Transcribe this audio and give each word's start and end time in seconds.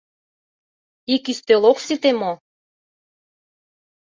—Ик 1.13 1.23
ӱстел 1.31 1.63
ок 1.71 1.77
сите 1.85 2.11
мо? 2.19 2.31